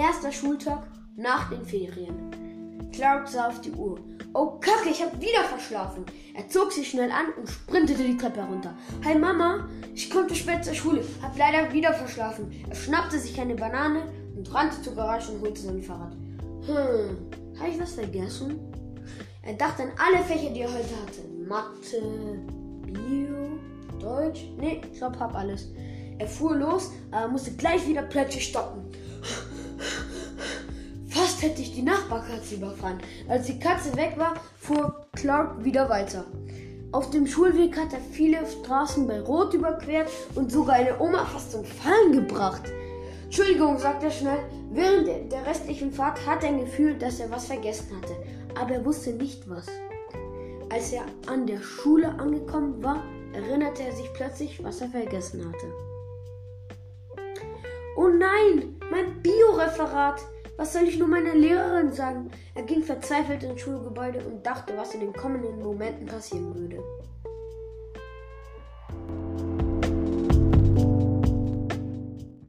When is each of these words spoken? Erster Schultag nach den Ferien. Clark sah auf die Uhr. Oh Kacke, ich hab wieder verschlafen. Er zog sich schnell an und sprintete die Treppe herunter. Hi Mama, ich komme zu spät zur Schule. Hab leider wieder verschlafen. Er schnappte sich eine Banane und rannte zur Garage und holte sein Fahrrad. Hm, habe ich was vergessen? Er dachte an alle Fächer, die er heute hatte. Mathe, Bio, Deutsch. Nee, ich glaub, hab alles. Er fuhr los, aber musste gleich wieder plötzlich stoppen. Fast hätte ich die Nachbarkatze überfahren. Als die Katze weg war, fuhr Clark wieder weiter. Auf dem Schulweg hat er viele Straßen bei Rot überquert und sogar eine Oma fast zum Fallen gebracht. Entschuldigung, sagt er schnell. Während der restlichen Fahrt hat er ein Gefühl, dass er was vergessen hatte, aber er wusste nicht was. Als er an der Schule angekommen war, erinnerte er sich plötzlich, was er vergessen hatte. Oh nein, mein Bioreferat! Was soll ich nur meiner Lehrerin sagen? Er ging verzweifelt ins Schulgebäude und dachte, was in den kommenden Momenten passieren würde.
Erster 0.00 0.32
Schultag 0.32 0.86
nach 1.14 1.50
den 1.50 1.62
Ferien. 1.62 2.90
Clark 2.90 3.28
sah 3.28 3.48
auf 3.48 3.60
die 3.60 3.72
Uhr. 3.72 4.00
Oh 4.32 4.58
Kacke, 4.58 4.88
ich 4.88 5.02
hab 5.02 5.20
wieder 5.20 5.44
verschlafen. 5.44 6.06
Er 6.32 6.48
zog 6.48 6.72
sich 6.72 6.88
schnell 6.88 7.10
an 7.10 7.26
und 7.36 7.50
sprintete 7.50 8.04
die 8.04 8.16
Treppe 8.16 8.40
herunter. 8.40 8.72
Hi 9.04 9.18
Mama, 9.18 9.68
ich 9.94 10.08
komme 10.08 10.26
zu 10.28 10.36
spät 10.36 10.64
zur 10.64 10.72
Schule. 10.72 11.04
Hab 11.20 11.36
leider 11.36 11.70
wieder 11.70 11.92
verschlafen. 11.92 12.50
Er 12.66 12.74
schnappte 12.74 13.18
sich 13.18 13.38
eine 13.38 13.54
Banane 13.54 14.04
und 14.34 14.54
rannte 14.54 14.80
zur 14.80 14.94
Garage 14.94 15.32
und 15.32 15.42
holte 15.42 15.60
sein 15.60 15.82
Fahrrad. 15.82 16.14
Hm, 16.64 17.60
habe 17.60 17.70
ich 17.70 17.78
was 17.78 17.92
vergessen? 17.92 18.58
Er 19.42 19.52
dachte 19.52 19.82
an 19.82 19.92
alle 19.98 20.24
Fächer, 20.24 20.50
die 20.50 20.60
er 20.60 20.72
heute 20.72 20.96
hatte. 21.02 21.28
Mathe, 21.46 22.40
Bio, 22.86 23.58
Deutsch. 24.00 24.46
Nee, 24.56 24.80
ich 24.82 24.98
glaub, 24.98 25.20
hab 25.20 25.34
alles. 25.34 25.68
Er 26.18 26.26
fuhr 26.26 26.56
los, 26.56 26.90
aber 27.10 27.28
musste 27.28 27.52
gleich 27.52 27.86
wieder 27.86 28.02
plötzlich 28.02 28.46
stoppen. 28.46 28.89
Fast 31.40 31.52
hätte 31.52 31.62
ich 31.62 31.74
die 31.74 31.82
Nachbarkatze 31.82 32.56
überfahren. 32.56 32.98
Als 33.26 33.46
die 33.46 33.58
Katze 33.58 33.96
weg 33.96 34.12
war, 34.18 34.34
fuhr 34.58 35.06
Clark 35.16 35.64
wieder 35.64 35.88
weiter. 35.88 36.26
Auf 36.92 37.08
dem 37.08 37.26
Schulweg 37.26 37.78
hat 37.78 37.94
er 37.94 38.00
viele 38.12 38.46
Straßen 38.46 39.06
bei 39.06 39.22
Rot 39.22 39.54
überquert 39.54 40.10
und 40.34 40.52
sogar 40.52 40.74
eine 40.74 41.00
Oma 41.00 41.24
fast 41.24 41.52
zum 41.52 41.64
Fallen 41.64 42.12
gebracht. 42.12 42.64
Entschuldigung, 43.24 43.78
sagt 43.78 44.02
er 44.02 44.10
schnell. 44.10 44.40
Während 44.72 45.32
der 45.32 45.46
restlichen 45.46 45.90
Fahrt 45.90 46.26
hat 46.26 46.42
er 46.42 46.50
ein 46.50 46.60
Gefühl, 46.60 46.98
dass 46.98 47.20
er 47.20 47.30
was 47.30 47.46
vergessen 47.46 47.88
hatte, 47.96 48.16
aber 48.60 48.74
er 48.74 48.84
wusste 48.84 49.14
nicht 49.14 49.48
was. 49.48 49.66
Als 50.68 50.92
er 50.92 51.04
an 51.26 51.46
der 51.46 51.62
Schule 51.62 52.08
angekommen 52.18 52.82
war, 52.82 53.02
erinnerte 53.32 53.84
er 53.84 53.92
sich 53.92 54.12
plötzlich, 54.12 54.62
was 54.62 54.82
er 54.82 54.88
vergessen 54.88 55.48
hatte. 55.48 55.72
Oh 57.96 58.08
nein, 58.08 58.76
mein 58.90 59.22
Bioreferat! 59.22 60.20
Was 60.60 60.74
soll 60.74 60.82
ich 60.82 60.98
nur 60.98 61.08
meiner 61.08 61.34
Lehrerin 61.34 61.90
sagen? 61.90 62.30
Er 62.54 62.64
ging 62.64 62.82
verzweifelt 62.82 63.42
ins 63.42 63.62
Schulgebäude 63.62 64.22
und 64.22 64.44
dachte, 64.44 64.76
was 64.76 64.92
in 64.92 65.00
den 65.00 65.14
kommenden 65.14 65.62
Momenten 65.62 66.04
passieren 66.04 66.54
würde. 66.54 66.84